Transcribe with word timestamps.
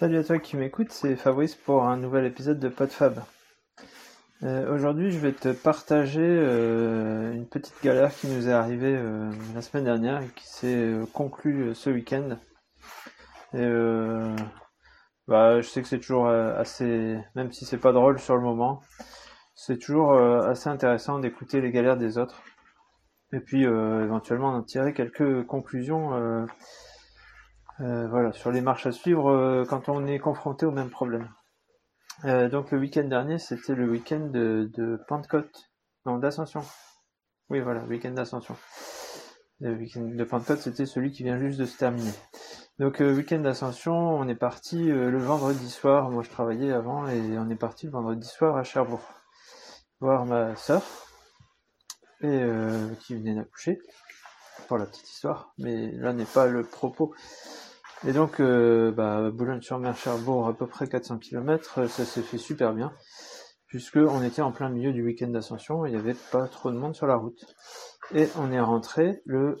Salut 0.00 0.16
à 0.16 0.24
toi 0.24 0.38
qui 0.38 0.56
m'écoute, 0.56 0.92
c'est 0.92 1.14
Fabrice 1.14 1.54
pour 1.54 1.84
un 1.84 1.98
nouvel 1.98 2.24
épisode 2.24 2.58
de 2.58 2.70
PodFab. 2.70 3.22
Euh, 4.42 4.74
Aujourd'hui, 4.74 5.10
je 5.10 5.18
vais 5.18 5.32
te 5.32 5.52
partager 5.52 6.24
euh, 6.24 7.34
une 7.34 7.46
petite 7.46 7.74
galère 7.84 8.10
qui 8.14 8.28
nous 8.28 8.48
est 8.48 8.52
arrivée 8.52 8.96
euh, 8.96 9.30
la 9.54 9.60
semaine 9.60 9.84
dernière 9.84 10.22
et 10.22 10.28
qui 10.28 10.48
s'est 10.48 10.94
conclue 11.12 11.74
ce 11.74 11.90
week-end. 11.90 12.38
Et 13.52 13.68
bah, 15.28 15.60
je 15.60 15.68
sais 15.68 15.82
que 15.82 15.88
c'est 15.88 16.00
toujours 16.00 16.28
assez, 16.28 17.18
même 17.34 17.52
si 17.52 17.66
c'est 17.66 17.76
pas 17.76 17.92
drôle 17.92 18.18
sur 18.18 18.36
le 18.36 18.42
moment, 18.42 18.80
c'est 19.54 19.76
toujours 19.76 20.14
assez 20.14 20.70
intéressant 20.70 21.18
d'écouter 21.18 21.60
les 21.60 21.72
galères 21.72 21.98
des 21.98 22.16
autres 22.16 22.40
et 23.34 23.40
puis 23.40 23.64
éventuellement 23.64 24.52
d'en 24.52 24.62
tirer 24.62 24.94
quelques 24.94 25.44
conclusions. 25.44 26.46
Euh, 27.80 28.06
voilà, 28.08 28.32
sur 28.32 28.50
les 28.50 28.60
marches 28.60 28.86
à 28.86 28.92
suivre 28.92 29.30
euh, 29.30 29.64
quand 29.64 29.88
on 29.88 30.06
est 30.06 30.18
confronté 30.18 30.66
au 30.66 30.70
même 30.70 30.90
problème. 30.90 31.30
Euh, 32.24 32.50
donc 32.50 32.72
le 32.72 32.78
week-end 32.78 33.04
dernier, 33.04 33.38
c'était 33.38 33.74
le 33.74 33.88
week-end 33.88 34.20
de, 34.20 35.00
Pentecôte, 35.08 35.70
non 36.04 36.18
d'Ascension. 36.18 36.62
Oui, 37.48 37.60
voilà, 37.60 37.82
week-end 37.84 38.10
d'Ascension. 38.10 38.54
Le 39.60 39.74
week-end 39.74 40.02
de 40.02 40.24
Pentecôte, 40.24 40.58
c'était 40.58 40.84
celui 40.84 41.10
qui 41.10 41.22
vient 41.22 41.38
juste 41.38 41.58
de 41.58 41.64
se 41.64 41.78
terminer. 41.78 42.12
Donc 42.78 43.00
week-end 43.00 43.40
d'Ascension, 43.40 43.94
on 43.94 44.28
est 44.28 44.34
parti 44.34 44.84
le 44.84 45.18
vendredi 45.18 45.70
soir. 45.70 46.10
Moi, 46.10 46.22
je 46.22 46.30
travaillais 46.30 46.72
avant 46.72 47.06
et 47.08 47.38
on 47.38 47.48
est 47.48 47.56
parti 47.56 47.86
le 47.86 47.92
vendredi 47.92 48.26
soir 48.26 48.56
à 48.56 48.62
Cherbourg 48.62 49.02
voir 50.00 50.24
ma 50.24 50.56
sœur 50.56 50.82
et 52.22 52.42
qui 53.00 53.14
venait 53.14 53.34
d'accoucher 53.34 53.78
pour 54.66 54.78
la 54.78 54.86
petite 54.86 55.10
histoire. 55.10 55.52
Mais 55.58 55.90
là 55.92 56.14
n'est 56.14 56.24
pas 56.24 56.46
le 56.46 56.62
propos. 56.62 57.14
Et 58.06 58.12
donc, 58.12 58.40
euh, 58.40 58.90
bah, 58.92 59.30
Boulogne-sur-Mer, 59.30 59.94
Cherbourg, 59.94 60.48
à 60.48 60.54
peu 60.54 60.66
près 60.66 60.88
400 60.88 61.18
km, 61.18 61.86
ça 61.86 62.04
s'est 62.06 62.22
fait 62.22 62.38
super 62.38 62.72
bien, 62.72 62.92
puisque 63.66 63.96
on 63.96 64.22
était 64.22 64.40
en 64.40 64.52
plein 64.52 64.70
milieu 64.70 64.92
du 64.92 65.04
week-end 65.04 65.28
d'ascension, 65.28 65.84
il 65.84 65.92
n'y 65.92 65.98
avait 65.98 66.16
pas 66.32 66.48
trop 66.48 66.70
de 66.70 66.78
monde 66.78 66.94
sur 66.94 67.06
la 67.06 67.16
route. 67.16 67.44
Et 68.14 68.26
on 68.38 68.52
est 68.52 68.60
rentré 68.60 69.20
le 69.26 69.60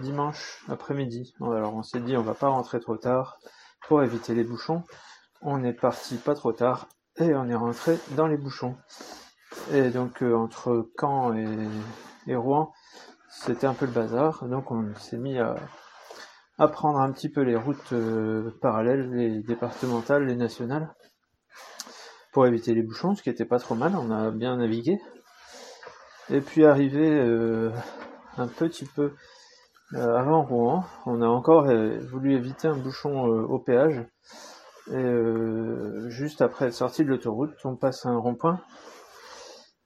dimanche 0.00 0.64
après-midi. 0.68 1.34
Alors 1.40 1.74
on 1.74 1.82
s'est 1.82 2.00
dit, 2.00 2.16
on 2.16 2.22
va 2.22 2.34
pas 2.34 2.48
rentrer 2.48 2.78
trop 2.78 2.96
tard 2.96 3.38
pour 3.88 4.02
éviter 4.02 4.34
les 4.34 4.44
bouchons. 4.44 4.84
On 5.40 5.64
est 5.64 5.72
parti 5.72 6.16
pas 6.16 6.34
trop 6.34 6.52
tard 6.52 6.88
et 7.16 7.34
on 7.34 7.48
est 7.48 7.54
rentré 7.54 7.98
dans 8.12 8.28
les 8.28 8.36
bouchons. 8.36 8.76
Et 9.72 9.90
donc 9.90 10.22
euh, 10.22 10.34
entre 10.34 10.88
Caen 10.98 11.34
et 12.26 12.34
Rouen, 12.36 12.72
c'était 13.28 13.66
un 13.66 13.74
peu 13.74 13.86
le 13.86 13.92
bazar. 13.92 14.46
Donc 14.46 14.70
on 14.70 14.94
s'est 14.94 15.18
mis 15.18 15.38
à, 15.38 15.56
à 16.58 16.68
prendre 16.68 17.00
un 17.00 17.10
petit 17.12 17.28
peu 17.28 17.42
les 17.42 17.56
routes 17.56 17.92
euh, 17.92 18.50
parallèles, 18.60 19.10
les 19.10 19.40
départementales, 19.40 20.26
les 20.26 20.36
nationales, 20.36 20.94
pour 22.32 22.46
éviter 22.46 22.74
les 22.74 22.82
bouchons, 22.82 23.14
ce 23.14 23.22
qui 23.22 23.30
était 23.30 23.44
pas 23.44 23.58
trop 23.58 23.74
mal, 23.74 23.94
on 23.96 24.10
a 24.10 24.30
bien 24.30 24.56
navigué. 24.56 25.00
Et 26.30 26.40
puis 26.40 26.64
arrivé 26.64 27.08
euh, 27.08 27.70
un 28.36 28.46
petit 28.46 28.86
peu 28.86 29.12
euh, 29.94 30.16
avant 30.16 30.42
Rouen, 30.44 30.84
on 31.06 31.20
a 31.20 31.26
encore 31.26 31.66
voulu 32.10 32.34
éviter 32.34 32.68
un 32.68 32.76
bouchon 32.76 33.24
au 33.24 33.58
péage. 33.58 34.04
Et 34.90 36.08
juste 36.08 36.42
après 36.42 36.66
être 36.66 36.74
sorti 36.74 37.04
de 37.04 37.08
l'autoroute, 37.10 37.54
on 37.64 37.76
passe 37.76 38.04
un 38.04 38.16
rond-point 38.16 38.60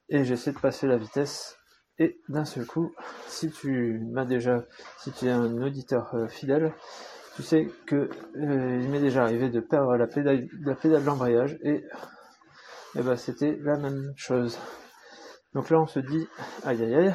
et 0.09 0.25
j'essaie 0.25 0.53
de 0.53 0.59
passer 0.59 0.87
la 0.87 0.97
vitesse. 0.97 1.57
Et 1.99 2.21
d'un 2.29 2.45
seul 2.45 2.67
coup, 2.67 2.93
si 3.27 3.51
tu 3.51 4.01
m'as 4.13 4.27
déjà, 4.27 4.65
si 4.99 5.13
tu 5.13 5.27
es 5.27 5.31
un 5.31 5.63
auditeur 5.63 6.15
euh, 6.15 6.29
fidèle, 6.29 6.75
tu 7.37 7.43
sais 7.43 7.71
que 7.87 8.11
euh, 8.37 8.81
il 8.83 8.89
m'est 8.91 9.01
déjà 9.01 9.23
arrivé 9.23 9.49
de 9.49 9.61
perdre 9.61 9.97
la 9.97 10.07
pédale, 10.07 10.47
la 10.61 10.75
pédale 10.75 11.05
d'embrayage 11.05 11.59
et, 11.63 11.85
et 12.95 13.03
ben 13.03 13.17
c'était 13.17 13.59
la 13.63 13.77
même 13.77 14.13
chose. 14.17 14.59
Donc 15.55 15.71
là, 15.71 15.81
on 15.81 15.87
se 15.87 16.01
dit, 16.01 16.27
aïe 16.65 16.83
aïe 16.83 16.95
aïe. 16.95 17.15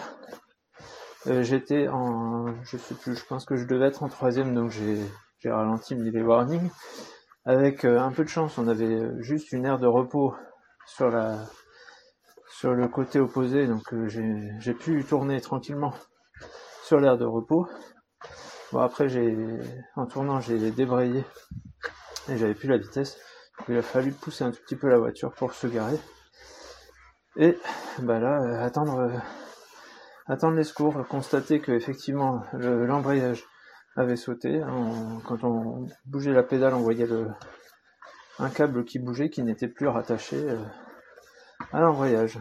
Euh, 1.28 1.44
J'étais 1.44 1.88
en, 1.88 2.48
je 2.64 2.78
sais 2.78 2.96
plus, 2.96 3.16
je 3.16 3.26
pense 3.26 3.46
que 3.46 3.56
je 3.56 3.66
devais 3.66 3.86
être 3.86 4.02
en 4.02 4.10
troisième, 4.10 4.56
donc 4.56 4.72
j'ai 4.72 4.98
ralenti, 5.46 5.96
mis 5.96 6.10
les 6.10 6.24
warnings. 6.24 6.72
Avec 7.46 7.86
euh, 7.86 8.00
un 8.00 8.12
peu 8.12 8.24
de 8.24 8.30
chance, 8.30 8.58
on 8.58 8.68
avait 8.68 9.22
juste 9.22 9.52
une 9.52 9.66
aire 9.66 9.78
de 9.78 9.88
repos 9.88 10.34
sur 10.88 11.10
la 11.10 11.46
sur 12.62 12.76
le 12.76 12.88
côté 12.88 13.20
opposé, 13.20 13.66
donc 13.66 13.92
euh, 13.92 14.08
j'ai 14.60 14.74
pu 14.76 15.04
tourner 15.04 15.42
tranquillement 15.42 15.96
sur 16.84 17.00
l'aire 17.00 17.18
de 17.18 17.26
repos. 17.26 17.68
Bon 18.72 18.82
après 18.82 19.10
j'ai 19.10 19.36
en 19.96 20.06
tournant 20.06 20.40
j'ai 20.42 20.70
débrayé 20.70 21.26
et 22.30 22.38
j'avais 22.38 22.54
plus 22.54 22.70
la 22.70 22.78
vitesse. 22.78 23.18
Il 23.68 23.76
a 23.76 23.82
fallu 23.82 24.12
pousser 24.12 24.44
un 24.44 24.52
tout 24.52 24.62
petit 24.64 24.76
peu 24.76 24.90
la 24.90 25.00
voiture 25.00 25.34
pour 25.34 25.56
se 25.56 25.66
garer. 25.66 25.98
Et 27.36 27.58
bah 27.98 28.20
là 28.20 28.44
euh, 28.44 28.64
attendre 28.64 29.00
euh, 29.00 29.18
attendre 30.28 30.56
les 30.56 30.64
secours, 30.64 31.08
constater 31.08 31.62
que 31.62 31.72
effectivement 31.72 32.44
le- 32.54 32.86
l'embrayage 32.86 33.44
avait 33.96 34.16
sauté. 34.16 34.62
Quand 35.28 35.44
on 35.44 35.88
bougeait 36.06 36.32
la 36.32 36.44
pédale, 36.44 36.76
on 36.76 36.82
voyait 36.82 37.08
le 37.08 37.28
un 38.38 38.50
câble 38.52 38.86
qui 38.86 39.00
bougeait 39.00 39.32
qui 39.32 39.42
n'était 39.42 39.68
plus 39.68 39.88
rattaché 39.88 40.38
à 41.74 41.80
l'embrayage. 41.80 42.40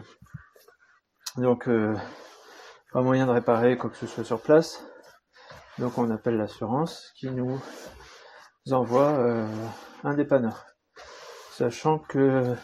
Donc 1.37 1.67
euh, 1.67 1.95
pas 2.91 3.01
moyen 3.01 3.25
de 3.25 3.31
réparer 3.31 3.77
quoi 3.77 3.89
que 3.89 3.97
ce 3.97 4.07
soit 4.07 4.23
sur 4.23 4.41
place. 4.41 4.83
Donc 5.79 5.97
on 5.97 6.09
appelle 6.11 6.37
l'assurance 6.37 7.11
qui 7.15 7.29
nous 7.29 7.59
envoie 8.71 9.09
euh, 9.11 9.47
un 10.03 10.13
dépanneur. 10.13 10.65
Sachant 11.51 11.99
que 11.99 12.55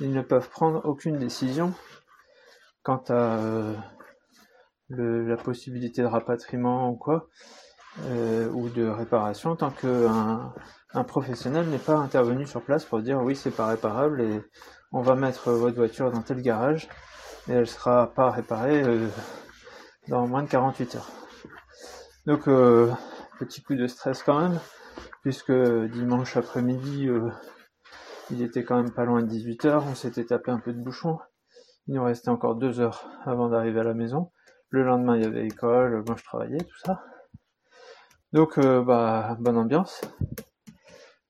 ils 0.00 0.12
ne 0.12 0.22
peuvent 0.22 0.48
prendre 0.48 0.84
aucune 0.84 1.18
décision 1.18 1.72
quant 2.82 3.02
à 3.08 3.38
euh, 3.38 3.74
la 4.90 5.36
possibilité 5.36 6.02
de 6.02 6.06
rapatriement 6.06 6.90
ou 6.90 6.96
quoi, 6.96 7.28
ou 8.52 8.68
de 8.68 8.86
réparation, 8.86 9.56
tant 9.56 9.70
qu'un 9.70 10.52
un 10.94 11.04
professionnel 11.04 11.66
n'est 11.66 11.78
pas 11.78 11.96
intervenu 11.96 12.46
sur 12.46 12.62
place 12.62 12.84
pour 12.84 13.00
dire 13.00 13.20
oui 13.20 13.34
c'est 13.34 13.50
pas 13.50 13.66
réparable 13.66 14.20
et 14.20 14.42
on 14.94 15.02
va 15.02 15.16
mettre 15.16 15.50
votre 15.50 15.76
voiture 15.76 16.12
dans 16.12 16.22
tel 16.22 16.40
garage 16.40 16.88
et 17.48 17.52
elle 17.52 17.66
sera 17.66 18.14
pas 18.14 18.30
réparée 18.30 18.80
euh, 18.84 19.08
dans 20.08 20.26
moins 20.28 20.44
de 20.44 20.48
48 20.48 20.94
heures. 20.94 21.10
Donc 22.26 22.46
euh, 22.46 22.90
petit 23.40 23.60
coup 23.60 23.74
de 23.74 23.88
stress 23.88 24.22
quand 24.22 24.40
même, 24.40 24.60
puisque 25.22 25.52
dimanche 25.52 26.36
après-midi 26.36 27.08
euh, 27.08 27.28
il 28.30 28.40
était 28.40 28.62
quand 28.62 28.76
même 28.76 28.92
pas 28.92 29.04
loin 29.04 29.20
de 29.20 29.26
18 29.26 29.64
heures, 29.64 29.84
on 29.84 29.96
s'était 29.96 30.24
tapé 30.24 30.52
un 30.52 30.60
peu 30.60 30.72
de 30.72 30.80
bouchon. 30.80 31.18
Il 31.88 31.94
nous 31.94 32.04
restait 32.04 32.30
encore 32.30 32.54
deux 32.54 32.78
heures 32.78 33.04
avant 33.26 33.48
d'arriver 33.48 33.80
à 33.80 33.84
la 33.84 33.94
maison. 33.94 34.30
Le 34.70 34.84
lendemain, 34.84 35.16
il 35.16 35.22
y 35.22 35.26
avait 35.26 35.44
école, 35.44 36.02
moi 36.06 36.16
je 36.16 36.24
travaillais, 36.24 36.58
tout 36.58 36.78
ça. 36.78 37.02
Donc, 38.32 38.56
euh, 38.56 38.82
bah, 38.82 39.36
bonne 39.38 39.58
ambiance. 39.58 40.00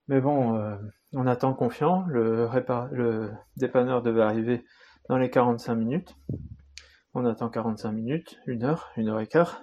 Mais 0.07 0.21
bon, 0.21 0.79
on 1.15 1.27
attend 1.27 1.55
confiant. 1.55 2.05
Le, 2.09 3.31
dépanneur 3.57 4.03
devait 4.03 4.23
arriver 4.23 4.65
dans 5.09 5.17
les 5.17 5.31
45 5.31 5.75
minutes. 5.75 6.17
On 7.15 7.25
attend 7.25 7.49
45 7.49 7.93
minutes, 7.93 8.41
une 8.47 8.65
heure, 8.65 8.91
une 8.97 9.09
heure 9.09 9.21
et 9.21 9.27
quart. 9.27 9.63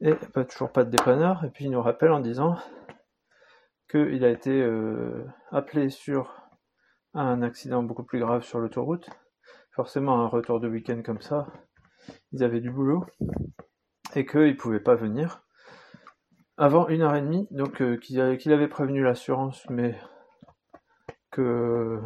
Et 0.00 0.14
pas, 0.14 0.44
toujours 0.44 0.72
pas 0.72 0.84
de 0.84 0.90
dépanneur. 0.90 1.44
Et 1.44 1.50
puis 1.50 1.66
il 1.66 1.70
nous 1.70 1.82
rappelle 1.82 2.10
en 2.10 2.20
disant 2.20 2.56
qu'il 3.88 4.24
a 4.24 4.30
été 4.30 4.50
euh, 4.50 5.24
appelé 5.50 5.90
sur 5.90 6.34
un 7.14 7.42
accident 7.42 7.82
beaucoup 7.82 8.04
plus 8.04 8.18
grave 8.18 8.42
sur 8.42 8.58
l'autoroute. 8.58 9.08
Forcément, 9.74 10.20
un 10.20 10.26
retour 10.26 10.60
de 10.60 10.68
week-end 10.68 11.00
comme 11.04 11.20
ça, 11.20 11.46
ils 12.32 12.42
avaient 12.42 12.60
du 12.60 12.70
boulot 12.70 13.06
et 14.14 14.26
qu'ils 14.26 14.40
ne 14.40 14.52
pouvaient 14.52 14.80
pas 14.80 14.96
venir 14.96 15.42
avant 16.56 16.88
une 16.88 17.02
heure 17.02 17.14
et 17.14 17.22
demie. 17.22 17.46
Donc, 17.50 17.80
euh, 17.80 17.96
qu'il 17.96 18.20
avait 18.20 18.68
prévenu 18.68 19.02
l'assurance, 19.02 19.64
mais 19.70 19.96
que 21.32 22.00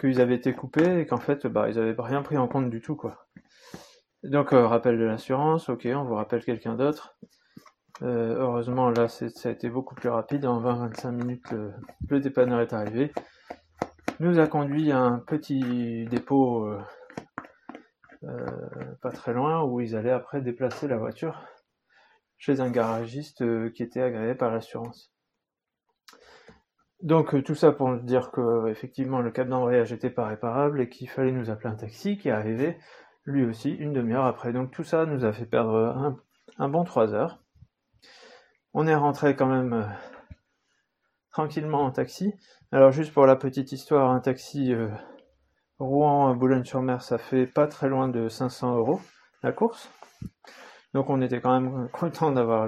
qu'ils 0.00 0.20
avaient 0.20 0.34
été 0.34 0.52
coupés 0.52 1.00
et 1.00 1.06
qu'en 1.06 1.18
fait, 1.18 1.46
bah, 1.46 1.68
ils 1.68 1.78
avaient 1.78 1.94
rien 1.98 2.22
pris 2.22 2.36
en 2.36 2.48
compte 2.48 2.70
du 2.70 2.80
tout, 2.80 2.96
quoi. 2.96 3.28
Donc, 4.24 4.54
euh, 4.54 4.66
rappel 4.66 4.98
de 4.98 5.04
l'assurance, 5.04 5.68
ok, 5.68 5.86
on 5.94 6.04
vous 6.04 6.14
rappelle 6.14 6.42
quelqu'un 6.44 6.74
d'autre. 6.74 7.18
Euh, 8.02 8.36
heureusement, 8.38 8.90
là, 8.90 9.06
ça 9.08 9.26
a 9.44 9.52
été 9.52 9.68
beaucoup 9.68 9.94
plus 9.94 10.08
rapide. 10.08 10.46
En 10.46 10.60
20-25 10.60 11.10
minutes, 11.12 11.54
le, 12.08 12.20
dépanneur 12.20 12.60
est 12.60 12.72
arrivé. 12.72 13.12
Nous 14.20 14.38
a 14.38 14.46
conduit 14.46 14.92
à 14.92 14.98
un 14.98 15.18
petit 15.18 16.06
dépôt 16.06 16.66
euh, 18.24 18.46
pas 19.02 19.10
très 19.10 19.34
loin 19.34 19.62
où 19.62 19.80
ils 19.80 19.94
allaient 19.94 20.10
après 20.10 20.40
déplacer 20.40 20.88
la 20.88 20.96
voiture 20.96 21.42
chez 22.38 22.60
un 22.60 22.70
garagiste 22.70 23.44
qui 23.72 23.82
était 23.82 24.00
agréé 24.00 24.34
par 24.34 24.50
l'assurance. 24.50 25.12
Donc 27.04 27.34
euh, 27.34 27.42
tout 27.42 27.54
ça 27.54 27.70
pour 27.70 27.94
dire 27.98 28.30
que 28.30 28.66
effectivement 28.68 29.20
le 29.20 29.30
câble 29.30 29.50
d'embrayage 29.50 29.92
était 29.92 30.08
pas 30.08 30.26
réparable 30.26 30.80
et 30.80 30.88
qu'il 30.88 31.08
fallait 31.08 31.32
nous 31.32 31.50
appeler 31.50 31.68
un 31.68 31.76
taxi 31.76 32.16
qui 32.16 32.28
est 32.28 32.32
arrivé 32.32 32.78
lui 33.26 33.44
aussi 33.44 33.70
une 33.72 33.92
demi-heure 33.92 34.24
après. 34.24 34.54
Donc 34.54 34.70
tout 34.70 34.84
ça 34.84 35.04
nous 35.04 35.26
a 35.26 35.32
fait 35.34 35.44
perdre 35.44 36.16
un, 36.56 36.68
bon 36.70 36.82
trois 36.84 37.12
heures. 37.12 37.42
On 38.72 38.86
est 38.86 38.94
rentré 38.94 39.36
quand 39.36 39.46
même 39.46 39.74
euh, 39.74 39.84
tranquillement 41.30 41.82
en 41.82 41.90
taxi. 41.90 42.32
Alors 42.72 42.90
juste 42.90 43.12
pour 43.12 43.26
la 43.26 43.36
petite 43.36 43.72
histoire, 43.72 44.10
un 44.10 44.20
taxi 44.20 44.72
euh, 44.72 44.88
Rouen 45.78 46.30
à 46.30 46.34
Boulogne-sur-Mer, 46.34 47.02
ça 47.02 47.18
fait 47.18 47.46
pas 47.46 47.66
très 47.66 47.90
loin 47.90 48.08
de 48.08 48.30
500 48.30 48.76
euros 48.78 49.00
la 49.42 49.52
course. 49.52 49.90
Donc 50.94 51.10
on 51.10 51.20
était 51.20 51.42
quand 51.42 51.60
même 51.60 51.90
content 51.90 52.32
d'avoir 52.32 52.66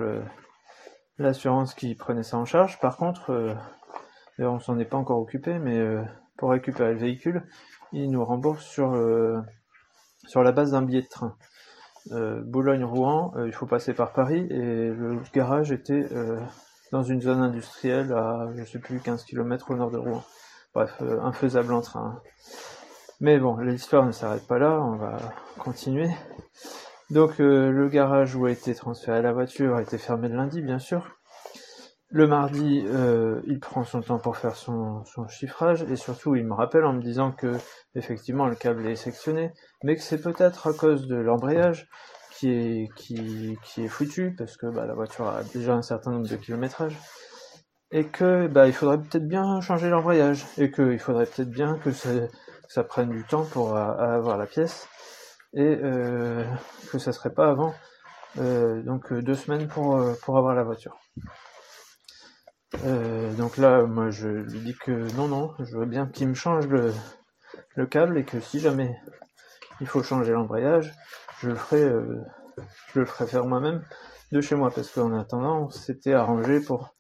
l'assurance 1.17 1.75
qui 1.75 1.95
prenait 1.95 2.23
ça 2.23 2.37
en 2.37 2.45
charge. 2.45 2.79
Par 2.81 2.99
contre, 2.99 3.57
on 4.45 4.59
s'en 4.61 4.79
est 4.79 4.85
pas 4.85 4.97
encore 4.97 5.19
occupé, 5.19 5.59
mais 5.59 5.79
euh, 5.79 6.03
pour 6.37 6.51
récupérer 6.51 6.93
le 6.93 6.99
véhicule, 6.99 7.43
il 7.93 8.11
nous 8.11 8.25
rembourse 8.25 8.65
sur, 8.65 8.95
sur 10.27 10.43
la 10.43 10.53
base 10.53 10.73
d'un 10.73 10.83
billet 10.83 11.03
de 11.03 11.09
train. 11.09 11.37
Boulogne-Rouen, 12.11 13.33
il 13.47 13.53
faut 13.53 13.67
passer 13.67 13.95
par 13.95 14.13
Paris 14.13 14.47
et 14.51 14.91
le 14.91 15.19
garage 15.33 15.73
était 15.73 16.07
dans 16.93 17.03
une 17.03 17.21
zone 17.21 17.41
industrielle 17.41 18.13
à, 18.13 18.49
je 18.57 18.65
sais 18.65 18.79
plus, 18.79 19.01
15 19.01 19.25
km 19.25 19.71
au 19.71 19.77
nord 19.77 19.91
de 19.91 19.99
Rouen. 19.99 20.23
Bref, 20.75 20.95
euh, 21.01 21.21
infaisable 21.23 21.73
en 21.73 21.81
train. 21.81 22.21
Mais 23.21 23.39
bon, 23.39 23.57
l'histoire 23.57 24.05
ne 24.05 24.13
s'arrête 24.13 24.47
pas 24.47 24.59
là, 24.59 24.79
on 24.81 24.97
va 24.97 25.17
continuer. 25.59 26.11
Donc 27.11 27.41
euh, 27.41 27.71
le 27.71 27.89
garage 27.89 28.35
où 28.37 28.45
a 28.47 28.51
été 28.51 28.75
transféré 28.75 29.23
la 29.23 29.33
voiture 29.33 29.77
a 29.77 29.83
été 29.83 29.97
fermé 29.97 30.29
le 30.29 30.37
lundi, 30.37 30.61
bien 30.61 30.79
sûr. 30.79 31.17
Le 32.17 32.27
mardi, 32.27 32.83
euh, 32.87 33.43
il 33.47 33.61
prend 33.61 33.85
son 33.85 34.01
temps 34.01 34.19
pour 34.19 34.39
faire 34.39 34.57
son, 34.57 35.05
chiffrage 35.29 35.83
et 35.83 35.97
surtout 35.97 36.35
il 36.35 36.47
me 36.47 36.55
rappelle 36.55 36.87
en 36.87 36.95
me 36.95 37.03
disant 37.03 37.31
que 37.31 37.53
effectivement 37.95 38.47
le 38.47 38.55
câble 38.55 38.87
est 38.87 38.97
sectionné, 38.97 39.53
mais 39.85 39.97
que 39.97 40.01
c'est 40.01 40.23
peut-être 40.23 40.67
à 40.67 40.73
cause 40.73 41.09
de 41.09 41.17
l'embrayage 41.17 41.91
qui 42.31 42.49
est, 42.49 43.89
foutu 43.89 44.35
parce 44.35 44.57
que 44.57 44.65
bah, 44.65 44.87
la 44.87 44.95
voiture 44.95 45.29
a 45.29 45.43
déjà 45.43 45.75
un 45.75 45.83
certain 45.83 46.11
nombre 46.11 46.27
de 46.27 46.37
kilométrages 46.37 46.97
et 47.91 48.07
que 48.07 48.47
bah, 48.47 48.67
il 48.67 48.73
faudrait 48.73 48.97
peut-être 48.97 49.29
bien 49.29 49.61
changer 49.61 49.91
l'embrayage 49.91 50.47
et 50.57 50.71
qu'il 50.71 50.99
faudrait 50.99 51.27
peut-être 51.27 51.51
bien 51.51 51.77
que 51.77 51.91
ça, 51.93 52.83
prenne 52.85 53.11
du 53.11 53.25
temps 53.25 53.45
pour 53.45 53.77
avoir 53.77 54.39
la 54.39 54.47
pièce 54.47 54.89
et 55.53 55.61
euh, 55.83 56.43
que 56.91 56.99
ça 56.99 57.13
serait 57.13 57.35
pas 57.35 57.51
avant 57.51 57.75
euh, 58.39 58.81
donc 58.81 59.13
deux 59.13 59.35
semaines 59.35 59.69
pour 59.69 59.99
avoir 59.99 60.55
la 60.55 60.65
voiture. 60.65 60.99
Euh, 62.85 63.33
donc 63.35 63.57
là, 63.59 63.83
moi 63.83 64.11
je 64.11 64.29
lui 64.29 64.61
dis 64.61 64.75
que 64.75 65.15
non, 65.17 65.29
non, 65.29 65.55
je 65.61 65.77
veux 65.77 65.87
bien 65.87 66.07
qu'il 66.07 66.29
me 66.29 66.35
change 66.35 66.67
le, 66.67 66.93
le 67.77 67.87
câble 67.87 68.19
et 68.19 68.25
que 68.25 68.41
si 68.41 68.59
jamais 68.59 68.97
il 69.81 69.87
faut 69.87 70.03
changer 70.03 70.33
l'embrayage, 70.33 70.93
je 71.41 71.49
le 71.49 71.55
ferai, 71.55 71.83
euh, 71.83 72.21
je 72.93 73.01
le 73.01 73.07
ferai 73.07 73.27
faire 73.27 73.45
moi-même 73.45 73.83
de 74.33 74.41
chez 74.41 74.57
moi 74.57 74.71
parce 74.75 74.91
qu'en 74.91 75.17
attendant, 75.17 75.67
on 75.67 75.71
s'était 75.71 76.13
arrangé 76.13 76.61
pour 76.61 76.95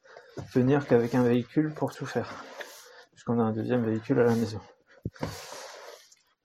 venir 0.54 0.86
qu'avec 0.86 1.14
un 1.14 1.24
véhicule 1.24 1.74
pour 1.74 1.92
tout 1.92 2.06
faire, 2.06 2.32
puisqu'on 3.10 3.40
a 3.40 3.42
un 3.42 3.52
deuxième 3.52 3.84
véhicule 3.84 4.20
à 4.20 4.24
la 4.24 4.34
maison. 4.34 4.60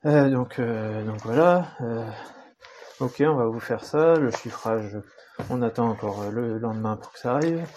Euh, 0.06 0.30
donc, 0.32 0.60
donc 0.60 1.22
voilà. 1.24 1.68
ok, 3.00 3.22
on 3.28 3.36
va 3.36 3.46
vous 3.46 3.60
faire 3.60 3.84
ça. 3.84 4.16
Le 4.16 4.32
chiffrage, 4.32 4.98
on 5.52 5.62
attend 5.62 5.90
encore 5.90 6.32
le 6.32 6.58
lendemain 6.58 6.98
pour 6.98 7.12
que 7.12 7.20
ça 7.20 7.36
arrive. 7.36 7.68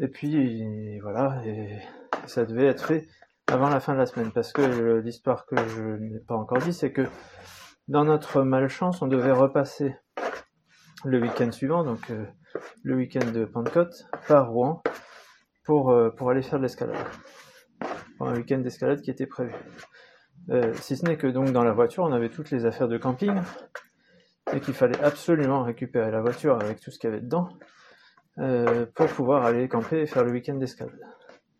Et 0.00 0.08
puis 0.08 0.98
voilà, 1.00 1.40
et 1.46 1.78
ça 2.26 2.44
devait 2.44 2.66
être 2.66 2.84
fait 2.84 3.06
avant 3.46 3.68
la 3.68 3.80
fin 3.80 3.92
de 3.92 3.98
la 3.98 4.06
semaine, 4.06 4.32
parce 4.32 4.52
que 4.52 5.00
l'histoire 5.04 5.46
que 5.46 5.56
je 5.56 5.82
n'ai 5.82 6.18
pas 6.20 6.34
encore 6.34 6.58
dit, 6.58 6.72
c'est 6.72 6.92
que 6.92 7.06
dans 7.88 8.04
notre 8.04 8.42
malchance, 8.42 9.02
on 9.02 9.06
devait 9.06 9.32
repasser 9.32 9.94
le 11.04 11.20
week-end 11.20 11.52
suivant, 11.52 11.84
donc 11.84 12.10
euh, 12.10 12.24
le 12.82 12.96
week-end 12.96 13.30
de 13.30 13.44
Pentecôte, 13.44 14.06
par 14.26 14.50
Rouen, 14.50 14.82
pour, 15.64 15.90
euh, 15.90 16.10
pour 16.10 16.30
aller 16.30 16.42
faire 16.42 16.58
de 16.58 16.64
l'escalade. 16.64 16.96
un 18.20 18.34
week-end 18.34 18.58
d'escalade 18.58 19.02
qui 19.02 19.10
était 19.10 19.26
prévu. 19.26 19.52
Euh, 20.50 20.72
si 20.74 20.96
ce 20.96 21.04
n'est 21.04 21.18
que 21.18 21.26
donc 21.26 21.52
dans 21.52 21.64
la 21.64 21.72
voiture, 21.72 22.04
on 22.04 22.12
avait 22.12 22.30
toutes 22.30 22.50
les 22.50 22.64
affaires 22.64 22.88
de 22.88 22.96
camping, 22.96 23.34
et 24.52 24.60
qu'il 24.60 24.74
fallait 24.74 25.00
absolument 25.02 25.62
récupérer 25.62 26.10
la 26.10 26.22
voiture 26.22 26.58
avec 26.60 26.80
tout 26.80 26.90
ce 26.90 26.98
qu'il 26.98 27.10
y 27.10 27.12
avait 27.12 27.22
dedans, 27.22 27.48
pour 28.36 29.06
pouvoir 29.08 29.44
aller 29.44 29.68
camper 29.68 30.00
et 30.00 30.06
faire 30.06 30.24
le 30.24 30.32
week-end 30.32 30.54
d'escalade. 30.54 31.00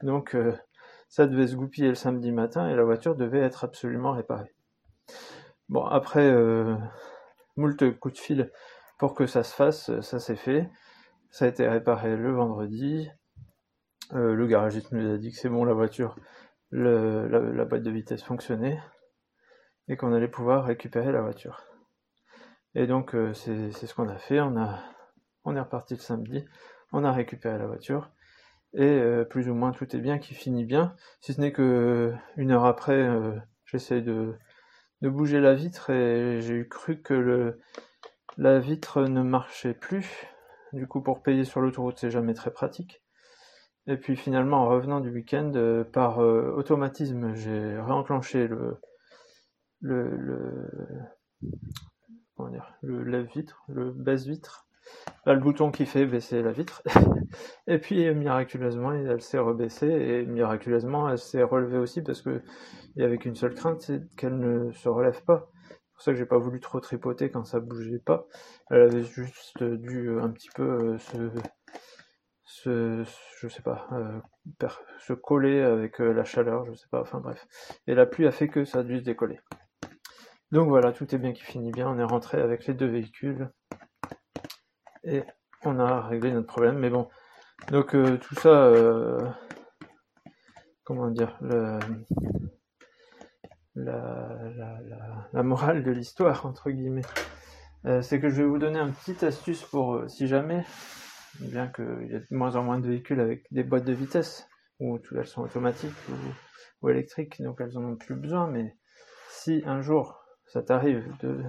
Donc 0.02 0.36
ça 1.08 1.26
devait 1.26 1.46
se 1.46 1.54
goupiller 1.54 1.88
le 1.88 1.94
samedi 1.94 2.32
matin, 2.32 2.68
et 2.68 2.74
la 2.74 2.82
voiture 2.82 3.14
devait 3.14 3.38
être 3.38 3.62
absolument 3.62 4.10
réparée. 4.12 4.52
Bon, 5.68 5.84
après, 5.84 6.26
euh, 6.26 6.76
moult 7.56 7.98
coups 8.00 8.14
de 8.14 8.20
fil 8.20 8.52
pour 8.98 9.14
que 9.14 9.26
ça 9.26 9.44
se 9.44 9.54
fasse, 9.54 10.00
ça 10.00 10.18
s'est 10.18 10.34
fait. 10.34 10.68
Ça 11.30 11.44
a 11.44 11.48
été 11.48 11.68
réparé 11.68 12.16
le 12.16 12.32
vendredi. 12.32 13.08
Euh, 14.12 14.34
le 14.34 14.46
garagiste 14.48 14.90
nous 14.90 15.14
a 15.14 15.16
dit 15.16 15.30
que 15.30 15.38
c'est 15.38 15.48
bon, 15.48 15.64
la 15.64 15.72
voiture, 15.72 16.16
la, 16.72 17.64
boîte 17.64 17.84
de 17.84 17.90
vitesse 17.92 18.24
fonctionnait 18.24 18.80
et 19.86 19.96
qu'on 19.96 20.12
allait 20.12 20.26
pouvoir 20.26 20.64
récupérer 20.64 21.12
la 21.12 21.22
voiture. 21.22 21.64
Et 22.74 22.88
donc, 22.88 23.14
euh, 23.14 23.32
c'est 23.34 23.70
ce 23.70 23.94
qu'on 23.94 24.08
a 24.08 24.18
fait. 24.18 24.40
On, 24.40 24.56
a, 24.56 24.80
on 25.44 25.56
est 25.56 25.60
reparti 25.60 25.94
le 25.94 26.00
samedi, 26.00 26.44
on 26.92 27.04
a 27.04 27.12
récupéré 27.12 27.58
la 27.58 27.66
voiture 27.66 28.10
et 28.76 29.00
plus 29.30 29.48
ou 29.48 29.54
moins 29.54 29.70
tout 29.70 29.94
est 29.94 30.00
bien 30.00 30.18
qui 30.18 30.34
finit 30.34 30.64
bien. 30.64 30.96
Si 31.20 31.32
ce 31.32 31.40
n'est 31.40 31.52
que 31.52 32.12
une 32.36 32.50
heure 32.50 32.64
après, 32.64 33.08
j'essaie 33.66 34.00
de 34.00 34.34
de 35.04 35.10
bouger 35.10 35.40
la 35.40 35.54
vitre 35.54 35.90
et 35.90 36.40
j'ai 36.40 36.54
eu 36.54 36.68
cru 36.68 37.02
que 37.02 37.58
la 38.38 38.58
vitre 38.58 39.02
ne 39.02 39.22
marchait 39.22 39.74
plus. 39.74 40.26
Du 40.72 40.86
coup, 40.86 41.02
pour 41.02 41.22
payer 41.22 41.44
sur 41.44 41.60
l'autoroute, 41.60 41.98
c'est 41.98 42.10
jamais 42.10 42.32
très 42.34 42.50
pratique. 42.50 43.02
Et 43.86 43.98
puis 43.98 44.16
finalement, 44.16 44.62
en 44.62 44.68
revenant 44.68 45.00
du 45.00 45.10
week-end, 45.10 45.52
euh, 45.56 45.84
par 45.84 46.20
euh, 46.20 46.52
automatisme, 46.56 47.34
j'ai 47.34 47.78
réenclenché 47.78 48.48
le, 48.48 48.80
le 49.82 50.70
lève-vitre, 52.82 53.62
le 53.68 53.92
baisse-vitre. 53.92 54.66
Le 55.26 55.36
bouton 55.36 55.70
qui 55.70 55.86
fait 55.86 56.06
baisser 56.06 56.42
la 56.42 56.52
vitre. 56.52 56.82
et 57.66 57.78
puis, 57.78 58.12
miraculeusement, 58.14 58.92
elle 58.92 59.22
s'est 59.22 59.38
rebaissée 59.38 59.88
et 59.88 60.26
miraculeusement, 60.26 61.08
elle 61.08 61.18
s'est 61.18 61.42
relevée 61.42 61.78
aussi 61.78 62.02
parce 62.02 62.20
que 62.20 62.42
il 62.96 63.00
n'y 63.00 63.04
avait 63.04 63.18
qu'une 63.18 63.34
seule 63.34 63.54
crainte, 63.54 63.80
c'est 63.82 64.02
qu'elle 64.16 64.38
ne 64.38 64.70
se 64.72 64.88
relève 64.88 65.22
pas. 65.24 65.50
C'est 65.68 65.92
pour 65.94 66.02
ça 66.02 66.12
que 66.12 66.18
j'ai 66.18 66.26
pas 66.26 66.38
voulu 66.38 66.60
trop 66.60 66.80
tripoter 66.80 67.30
quand 67.30 67.44
ça 67.44 67.60
bougeait 67.60 67.98
pas. 68.04 68.26
Elle 68.70 68.82
avait 68.82 69.02
juste 69.02 69.62
dû 69.62 70.08
euh, 70.08 70.22
un 70.22 70.30
petit 70.30 70.50
peu 70.54 70.62
euh, 70.62 70.98
se, 70.98 71.30
se, 72.44 73.04
je 73.40 73.48
sais 73.48 73.62
pas, 73.62 73.88
euh, 73.92 74.68
se 74.98 75.12
coller 75.12 75.60
avec 75.60 75.98
la 75.98 76.24
chaleur, 76.24 76.66
je 76.66 76.74
sais 76.74 76.88
pas, 76.90 77.00
enfin 77.00 77.20
bref. 77.20 77.46
Et 77.86 77.94
la 77.94 78.06
pluie 78.06 78.26
a 78.26 78.32
fait 78.32 78.48
que 78.48 78.64
ça 78.64 78.80
a 78.80 78.82
dû 78.82 78.98
se 78.98 79.04
décoller. 79.04 79.40
Donc 80.52 80.68
voilà, 80.68 80.92
tout 80.92 81.12
est 81.14 81.18
bien 81.18 81.32
qui 81.32 81.42
finit 81.42 81.72
bien. 81.72 81.88
On 81.88 81.98
est 81.98 82.04
rentré 82.04 82.40
avec 82.40 82.66
les 82.66 82.74
deux 82.74 82.86
véhicules 82.86 83.50
et 85.04 85.22
on 85.64 85.78
a 85.78 86.02
réglé 86.02 86.32
notre 86.32 86.46
problème. 86.46 86.78
Mais 86.78 86.90
bon, 86.90 87.08
donc 87.70 87.90
tout 87.90 88.34
ça, 88.36 88.72
comment 90.84 91.10
dire, 91.10 91.38
la, 93.74 95.42
morale 95.42 95.82
de 95.82 95.90
l'histoire, 95.90 96.46
entre 96.46 96.70
guillemets, 96.70 97.02
euh, 97.86 98.02
c'est 98.02 98.20
que 98.20 98.28
je 98.28 98.36
vais 98.36 98.48
vous 98.48 98.58
donner 98.58 98.78
un 98.78 98.90
petit 98.90 99.24
astuce 99.24 99.62
pour, 99.62 99.94
euh, 99.94 100.08
si 100.08 100.26
jamais, 100.26 100.64
bien 101.40 101.68
qu'il 101.68 102.08
y 102.10 102.14
a 102.14 102.20
de 102.20 102.26
moins 102.30 102.56
en 102.56 102.62
moins 102.62 102.78
de 102.78 102.88
véhicules 102.88 103.20
avec 103.20 103.46
des 103.50 103.64
boîtes 103.64 103.84
de 103.84 103.92
vitesse, 103.92 104.48
ou 104.80 104.98
elles 105.16 105.26
sont 105.26 105.42
automatiques 105.42 105.94
ou, 106.82 106.88
électriques, 106.88 107.42
donc 107.42 107.60
elles 107.60 107.78
en 107.78 107.84
ont 107.84 107.96
plus 107.96 108.14
besoin, 108.14 108.46
mais 108.46 108.76
si 109.30 109.62
un 109.64 109.80
jour 109.80 110.22
ça 110.46 110.62
t'arrive 110.62 111.02
de, 111.20 111.42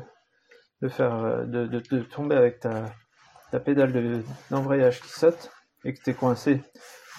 de 0.81 0.87
faire, 0.87 1.13
euh, 1.15 1.45
de, 1.45 1.99
tomber 2.01 2.35
avec 2.35 2.61
ta, 2.61 2.85
pédale 3.59 4.23
d'embrayage 4.49 5.01
qui 5.01 5.09
saute, 5.09 5.51
et 5.83 5.93
que 5.93 6.01
tu 6.01 6.09
es 6.09 6.13
coincé, 6.13 6.61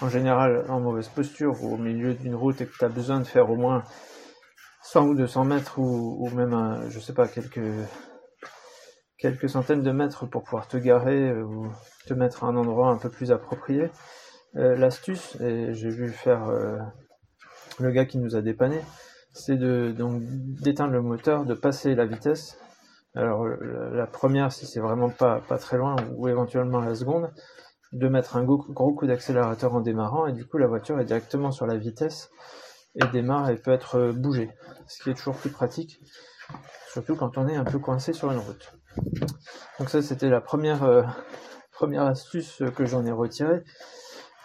en 0.01 0.09
général 0.09 0.65
en 0.69 0.79
mauvaise 0.79 1.07
posture, 1.07 1.63
ou 1.63 1.73
au 1.73 1.77
milieu 1.77 2.13
d'une 2.13 2.35
route, 2.35 2.61
et 2.61 2.65
que 2.65 2.77
tu 2.77 2.85
as 2.85 2.89
besoin 2.89 3.19
de 3.19 3.25
faire 3.25 3.49
au 3.49 3.55
moins 3.55 3.83
100 4.83 5.07
ou 5.07 5.15
200 5.15 5.45
mètres 5.45 5.79
ou, 5.79 6.29
même, 6.29 6.87
je 6.89 6.99
sais 6.99 7.13
pas, 7.13 7.27
quelques, 7.27 7.59
quelques 9.17 9.49
centaines 9.49 9.83
de 9.83 9.91
mètres 9.91 10.25
pour 10.25 10.43
pouvoir 10.43 10.67
te 10.67 10.77
garer 10.77 11.33
ou 11.33 11.69
te 12.05 12.13
mettre 12.13 12.45
à 12.45 12.47
un 12.47 12.55
endroit 12.55 12.89
un 12.89 12.97
peu 12.97 13.09
plus 13.09 13.31
approprié. 13.31 13.89
Euh, 14.55 14.77
l'astuce, 14.77 15.35
et 15.41 15.73
j'ai 15.73 15.89
vu 15.89 16.09
faire 16.09 16.47
euh, 16.47 16.77
le 17.79 17.91
gars 17.91 18.05
qui 18.05 18.17
nous 18.17 18.35
a 18.35 18.41
dépanné, 18.41 18.81
c'est 19.33 19.57
de 19.57 19.91
donc 19.91 20.21
d'éteindre 20.23 20.93
le 20.93 21.01
moteur, 21.01 21.45
de 21.45 21.53
passer 21.53 21.93
la 21.93 22.05
vitesse. 22.05 22.57
Alors 23.17 23.47
la 23.47 24.05
première, 24.05 24.51
si 24.51 24.67
c'est 24.67 24.79
vraiment 24.79 25.09
pas, 25.09 25.41
pas 25.47 25.57
très 25.57 25.77
loin, 25.77 25.95
ou 26.15 26.27
éventuellement 26.27 26.79
la 26.79 26.93
seconde, 26.93 27.31
de 27.91 28.07
mettre 28.07 28.37
un 28.37 28.43
gros, 28.43 28.59
coup 28.59 29.07
d'accélérateur 29.07 29.73
en 29.73 29.81
démarrant, 29.81 30.27
et 30.27 30.33
du 30.33 30.45
coup 30.45 30.59
la 30.59 30.67
voiture 30.67 30.99
est 30.99 31.05
directement 31.05 31.51
sur 31.51 31.65
la 31.65 31.77
vitesse 31.77 32.29
et 32.93 33.07
démarre 33.07 33.49
et 33.49 33.55
peut 33.55 33.71
être 33.71 33.95
euh, 33.95 34.13
bougé, 34.13 34.51
ce 34.87 35.01
qui 35.01 35.09
est 35.09 35.15
toujours 35.15 35.35
plus 35.35 35.49
pratique, 35.49 35.99
surtout 36.91 37.15
quand 37.15 37.39
on 37.39 37.47
est 37.47 37.55
un 37.55 37.63
peu 37.63 37.79
coincé 37.79 38.13
sur 38.13 38.31
une 38.31 38.37
route. 38.37 38.71
Donc 39.79 39.89
ça 39.89 40.03
c'était 40.03 40.29
la 40.29 40.41
première, 40.41 40.83
euh, 40.83 41.01
première 41.71 42.03
astuce 42.03 42.61
que 42.75 42.85
j'en 42.85 43.03
ai 43.03 43.11
retirée. 43.11 43.63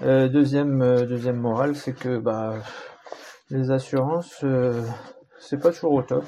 deuxième, 0.00 1.04
deuxième 1.06 1.36
morale, 1.36 1.76
c'est 1.76 1.92
que 1.92 2.18
bah, 2.18 2.54
les 3.50 3.70
assurances, 3.70 4.42
c'est 5.40 5.58
pas 5.58 5.72
toujours 5.72 5.92
au 5.92 6.02
top. 6.02 6.24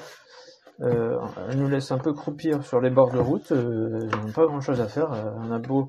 Elles 0.81 1.57
nous 1.57 1.69
laissent 1.69 1.93
un 1.93 1.99
peu 1.99 2.13
croupir 2.13 2.65
sur 2.65 2.81
les 2.81 2.91
bords 2.91 3.13
de 3.13 3.19
route, 3.19 3.51
elles 3.51 4.09
n'ont 4.25 4.33
pas 4.35 4.47
grand 4.47 4.61
chose 4.61 4.81
à 4.81 4.89
faire. 4.89 5.11
on 5.37 5.51
a 5.53 5.59
beau 5.59 5.89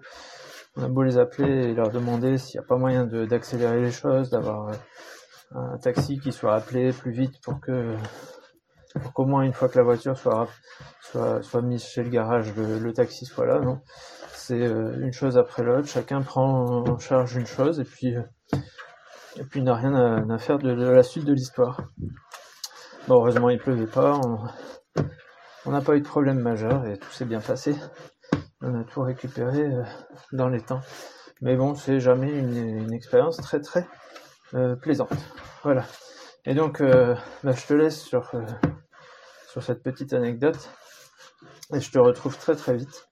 on 0.77 0.83
a 0.83 0.89
beau 0.89 1.03
les 1.03 1.17
appeler 1.17 1.69
et 1.69 1.73
leur 1.73 1.89
demander 1.89 2.37
s'il 2.37 2.59
n'y 2.59 2.65
a 2.65 2.67
pas 2.67 2.77
moyen 2.77 3.05
d'accélérer 3.05 3.81
les 3.81 3.91
choses, 3.91 4.29
d'avoir 4.29 4.71
un 5.51 5.77
taxi 5.77 6.19
qui 6.19 6.31
soit 6.31 6.53
appelé 6.53 6.91
plus 6.91 7.11
vite 7.11 7.41
pour 7.43 7.59
que 7.61 7.95
pour 9.01 9.13
qu'au 9.13 9.25
moins 9.25 9.43
une 9.43 9.53
fois 9.53 9.67
que 9.69 9.77
la 9.77 9.83
voiture 9.83 10.17
soit 10.17 10.47
soit, 11.01 11.41
soit 11.41 11.61
mise 11.61 11.83
chez 11.83 12.03
le 12.03 12.09
garage, 12.09 12.53
le, 12.55 12.93
taxi 12.93 13.25
soit 13.25 13.45
là. 13.45 13.59
Non, 13.59 13.81
c'est 14.31 14.61
euh, 14.61 14.99
une 15.01 15.11
chose 15.11 15.37
après 15.37 15.63
l'autre. 15.63 15.87
Chacun 15.87 16.21
prend 16.21 16.85
en 16.87 16.97
charge 16.97 17.35
une 17.35 17.45
chose 17.45 17.79
et 17.79 17.83
puis 17.83 18.15
euh, 18.15 18.21
et 19.37 19.43
puis 19.43 19.61
n'a 19.61 19.75
rien 19.75 19.93
à, 20.29 20.37
faire 20.37 20.57
de, 20.59 20.69
la 20.69 21.03
suite 21.03 21.25
de 21.25 21.33
l'histoire. 21.33 21.81
Bon, 23.07 23.15
heureusement 23.15 23.49
il 23.49 23.59
pleuvait 23.59 23.87
pas. 23.87 24.19
N'a 25.71 25.81
pas 25.81 25.95
eu 25.95 26.01
de 26.01 26.07
problème 26.07 26.39
majeur 26.39 26.85
et 26.85 26.97
tout 26.97 27.09
s'est 27.11 27.25
bien 27.25 27.41
passé. 27.41 27.75
On 28.61 28.79
a 28.79 28.83
tout 28.83 29.01
récupéré 29.01 29.61
euh, 29.61 29.83
dans 30.31 30.49
les 30.49 30.61
temps. 30.61 30.81
Mais 31.41 31.55
bon, 31.55 31.75
c'est 31.75 31.99
jamais 31.99 32.31
une, 32.31 32.93
expérience 32.93 33.37
très 33.37 33.59
très 33.59 33.87
euh, 34.53 34.75
plaisante. 34.75 35.11
Voilà. 35.63 35.85
Et 36.45 36.53
donc, 36.53 36.81
euh, 36.81 37.15
bah, 37.43 37.51
je 37.51 37.65
te 37.65 37.73
laisse 37.73 38.01
sur, 38.01 38.31
sur 39.49 39.63
cette 39.63 39.83
petite 39.83 40.13
anecdote. 40.13 40.69
Et 41.73 41.79
je 41.79 41.91
te 41.91 41.97
retrouve 41.97 42.37
très 42.37 42.55
très 42.55 42.75
vite 42.75 43.07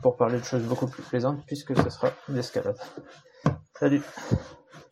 pour 0.00 0.16
parler 0.16 0.38
de 0.38 0.44
choses 0.44 0.62
beaucoup 0.62 0.86
plus 0.86 1.02
plaisantes 1.02 1.44
puisque 1.46 1.76
ce 1.76 1.90
sera 1.90 2.10
l'escalade. 2.28 2.78
Salut 3.78 4.02